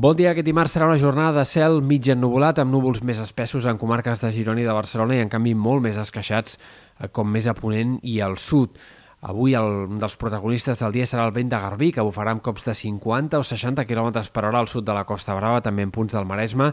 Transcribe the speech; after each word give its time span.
Bon 0.00 0.14
dia. 0.16 0.30
Aquest 0.30 0.46
dimarts 0.46 0.72
serà 0.72 0.86
una 0.88 0.96
jornada 0.96 1.42
de 1.42 1.42
cel 1.44 1.82
mig 1.84 2.06
ennuvolat 2.08 2.56
amb 2.62 2.72
núvols 2.72 3.02
més 3.04 3.18
espessos 3.20 3.66
en 3.68 3.76
comarques 3.76 4.22
de 4.22 4.30
Girona 4.32 4.62
i 4.62 4.64
de 4.64 4.72
Barcelona 4.72 5.18
i 5.18 5.20
en 5.20 5.28
canvi 5.28 5.52
molt 5.52 5.84
més 5.84 5.98
esqueixats 6.00 6.56
eh, 6.56 7.10
com 7.12 7.28
més 7.28 7.44
a 7.44 7.52
Ponent 7.58 7.98
i 8.08 8.14
al 8.24 8.38
sud. 8.40 8.80
Avui 9.28 9.52
el, 9.58 9.68
un 9.90 10.00
dels 10.00 10.16
protagonistes 10.16 10.80
del 10.80 10.96
dia 10.96 11.04
serà 11.04 11.26
el 11.28 11.34
vent 11.36 11.52
de 11.52 11.60
Garbí, 11.60 11.90
que 11.92 12.06
bufarà 12.06 12.32
amb 12.32 12.40
cops 12.40 12.64
de 12.70 12.72
50 12.78 13.42
o 13.42 13.44
60 13.44 13.84
km 13.84 14.24
per 14.32 14.46
hora 14.48 14.64
al 14.64 14.70
sud 14.72 14.88
de 14.88 14.96
la 14.96 15.04
Costa 15.04 15.36
Brava, 15.36 15.60
també 15.60 15.84
en 15.84 15.92
punts 15.92 16.16
del 16.16 16.24
Maresme, 16.24 16.70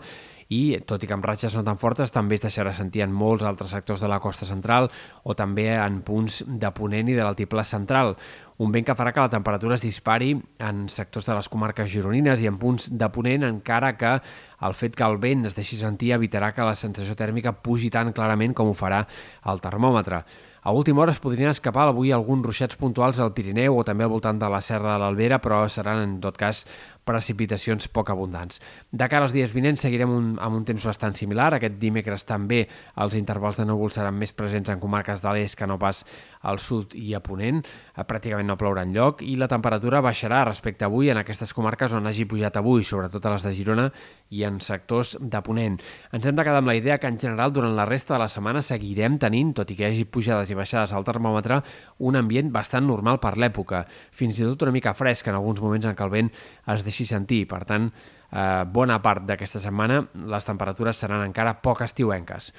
i, 0.50 0.80
tot 0.88 1.04
i 1.04 1.08
que 1.10 1.16
amb 1.16 1.26
ratxes 1.28 1.56
no 1.58 1.64
tan 1.68 1.80
fortes, 1.80 2.14
també 2.14 2.38
es 2.38 2.46
deixarà 2.46 2.72
sentir 2.76 3.04
en 3.04 3.12
molts 3.12 3.44
altres 3.48 3.74
sectors 3.76 4.04
de 4.04 4.10
la 4.12 4.20
costa 4.24 4.48
central 4.48 4.90
o 5.24 5.36
també 5.36 5.70
en 5.76 6.02
punts 6.08 6.44
de 6.48 6.72
Ponent 6.72 7.12
i 7.12 7.18
de 7.18 7.24
l'altiplà 7.26 7.66
central. 7.68 8.16
Un 8.64 8.72
vent 8.74 8.88
que 8.88 8.96
farà 8.98 9.12
que 9.14 9.22
la 9.22 9.30
temperatura 9.30 9.76
es 9.76 9.84
dispari 9.86 10.32
en 10.64 10.88
sectors 10.90 11.28
de 11.28 11.36
les 11.38 11.50
comarques 11.52 11.92
gironines 11.92 12.42
i 12.42 12.48
en 12.50 12.58
punts 12.58 12.90
de 12.90 13.10
Ponent, 13.14 13.46
encara 13.46 13.94
que 14.00 14.18
el 14.18 14.74
fet 14.74 14.96
que 14.98 15.06
el 15.06 15.20
vent 15.22 15.46
es 15.46 15.58
deixi 15.58 15.78
sentir 15.78 16.16
evitarà 16.16 16.54
que 16.56 16.66
la 16.66 16.76
sensació 16.76 17.14
tèrmica 17.16 17.54
pugi 17.62 17.92
tan 17.94 18.14
clarament 18.16 18.56
com 18.58 18.72
ho 18.72 18.78
farà 18.78 19.04
el 19.46 19.62
termòmetre. 19.62 20.24
A 20.68 20.72
última 20.72 21.00
hora 21.02 21.14
es 21.14 21.22
podrien 21.24 21.48
escapar 21.48 21.86
avui 21.88 22.10
alguns 22.12 22.44
ruixats 22.44 22.76
puntuals 22.76 23.22
al 23.24 23.32
Pirineu 23.32 23.78
o 23.78 23.86
també 23.88 24.04
al 24.04 24.12
voltant 24.12 24.40
de 24.42 24.50
la 24.52 24.60
Serra 24.60 24.98
de 24.98 25.00
l'Albera, 25.00 25.38
però 25.40 25.62
seran, 25.72 26.02
en 26.04 26.18
tot 26.20 26.36
cas, 26.36 26.66
precipitacions 27.08 27.88
poc 27.88 28.12
abundants. 28.12 28.60
De 28.92 29.08
cara 29.08 29.28
als 29.28 29.36
dies 29.36 29.54
vinents 29.56 29.88
seguirem 29.88 30.12
un, 30.12 30.34
amb 30.44 30.60
un 30.60 30.68
temps 30.68 30.86
bastant 30.92 31.16
similar. 31.16 31.54
Aquest 31.56 31.80
dimecres 31.80 32.28
també 32.28 32.66
els 33.00 33.16
intervals 33.16 33.62
de 33.62 33.68
núvols 33.70 33.96
seran 33.98 34.18
més 34.20 34.36
presents 34.36 34.70
en 34.74 34.84
comarques 34.84 35.24
de 35.24 35.34
l'est 35.38 35.58
que 35.58 35.68
no 35.70 35.80
pas 35.80 36.04
al 36.48 36.60
sud 36.60 36.94
i 36.96 37.14
a 37.16 37.22
Ponent. 37.24 37.64
Eh, 37.64 38.06
pràcticament 38.08 38.48
no 38.48 38.58
plourà 38.60 38.86
lloc 38.88 39.24
i 39.26 39.36
la 39.40 39.50
temperatura 39.52 40.04
baixarà 40.06 40.44
respecte 40.46 40.86
a 40.86 40.88
avui 40.88 41.12
en 41.12 41.20
aquestes 41.20 41.54
comarques 41.54 41.94
on 41.94 42.08
hagi 42.08 42.26
pujat 42.26 42.58
avui, 42.58 42.84
sobretot 42.88 43.26
a 43.26 43.34
les 43.36 43.46
de 43.46 43.54
Girona 43.54 43.88
i 44.34 44.44
en 44.48 44.60
sectors 44.64 45.16
de 45.20 45.42
Ponent. 45.44 45.78
Ens 46.16 46.26
hem 46.26 46.36
de 46.36 46.46
quedar 46.46 46.62
amb 46.62 46.72
la 46.72 46.76
idea 46.76 46.98
que 46.98 47.08
en 47.08 47.20
general 47.20 47.54
durant 47.54 47.76
la 47.76 47.86
resta 47.86 48.16
de 48.16 48.22
la 48.24 48.30
setmana 48.32 48.64
seguirem 48.66 49.18
tenint, 49.22 49.54
tot 49.56 49.72
i 49.72 49.78
que 49.78 49.86
hi 49.86 49.92
hagi 49.92 50.06
pujades 50.06 50.52
i 50.52 50.58
baixades 50.58 50.94
al 50.94 51.06
termòmetre, 51.08 51.62
un 52.00 52.20
ambient 52.20 52.52
bastant 52.52 52.88
normal 52.88 53.22
per 53.24 53.36
l'època, 53.38 53.86
fins 54.12 54.40
i 54.40 54.48
tot 54.48 54.68
una 54.68 54.76
mica 54.76 54.96
fresc 54.98 55.28
en 55.28 55.38
alguns 55.40 55.62
moments 55.64 55.88
en 55.88 55.96
què 55.96 56.08
el 56.08 56.14
vent 56.14 56.32
es 56.74 56.88
deixi 56.98 57.06
sentir. 57.06 57.46
Per 57.48 57.64
tant, 57.66 57.92
eh, 58.32 58.66
bona 58.66 59.02
part 59.02 59.24
d'aquesta 59.26 59.60
setmana 59.60 60.02
les 60.14 60.46
temperatures 60.46 60.98
seran 60.98 61.24
encara 61.24 61.62
poc 61.62 61.82
estiuenques. 61.82 62.54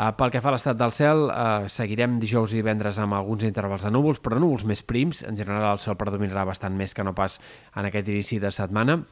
Uh, 0.00 0.14
pel 0.16 0.30
que 0.32 0.40
fa 0.40 0.48
a 0.48 0.52
l'estat 0.54 0.78
del 0.80 0.94
cel, 0.96 1.26
uh, 1.28 1.66
seguirem 1.68 2.14
dijous 2.22 2.54
i 2.54 2.56
divendres 2.56 2.96
amb 3.02 3.12
alguns 3.12 3.42
intervals 3.44 3.82
de 3.84 3.90
núvols, 3.90 4.16
però 4.24 4.38
núvols 4.40 4.64
més 4.64 4.80
prims. 4.80 5.20
En 5.28 5.36
general, 5.36 5.74
el 5.74 5.78
sol 5.82 5.98
predominarà 6.00 6.46
bastant 6.48 6.72
més 6.72 6.94
que 6.94 7.04
no 7.04 7.12
pas 7.12 7.36
en 7.76 7.84
aquest 7.84 8.08
inici 8.08 8.38
de 8.40 8.48
setmana. 8.50 9.02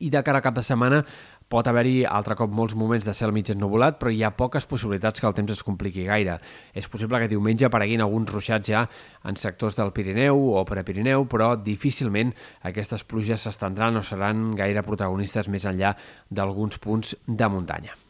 I 0.00 0.10
de 0.10 0.22
cara 0.26 0.38
a 0.38 0.42
cap 0.42 0.56
de 0.56 0.64
setmana 0.66 1.04
pot 1.48 1.68
haver-hi 1.68 2.02
altre 2.04 2.36
cop 2.38 2.52
molts 2.52 2.76
moments 2.76 3.06
de 3.08 3.14
cel 3.16 3.32
mig 3.32 3.48
ennuvolat, 3.52 3.98
però 4.00 4.12
hi 4.12 4.22
ha 4.24 4.34
poques 4.36 4.68
possibilitats 4.68 5.20
que 5.20 5.28
el 5.28 5.36
temps 5.36 5.52
es 5.54 5.64
compliqui 5.64 6.04
gaire. 6.08 6.38
És 6.74 6.88
possible 6.88 7.20
que 7.22 7.30
diumenge 7.32 7.68
apareguin 7.68 8.04
alguns 8.04 8.32
ruixats 8.32 8.68
ja 8.68 8.84
en 9.24 9.40
sectors 9.40 9.78
del 9.78 9.92
Pirineu 9.96 10.50
o 10.60 10.64
Prepirineu, 10.68 11.24
però 11.28 11.54
difícilment 11.56 12.34
aquestes 12.68 13.04
pluges 13.04 13.46
s'estendran 13.46 13.96
o 13.96 14.04
seran 14.04 14.52
gaire 14.58 14.84
protagonistes 14.84 15.48
més 15.48 15.64
enllà 15.68 15.96
d'alguns 16.30 16.78
punts 16.82 17.16
de 17.26 17.48
muntanya. 17.48 18.07